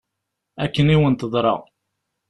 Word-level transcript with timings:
Akken 0.63 0.93
i 0.93 0.95
wen-teḍra. 1.01 1.53